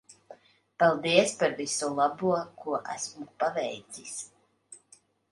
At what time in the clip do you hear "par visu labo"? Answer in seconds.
1.41-2.31